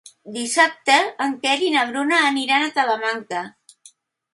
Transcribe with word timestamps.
Dissabte 0.37 0.95
en 1.27 1.37
Quer 1.45 1.55
i 1.67 1.71
na 1.77 1.85
Bruna 1.93 2.25
aniran 2.33 2.67
a 2.67 2.75
Talamanca. 2.81 3.49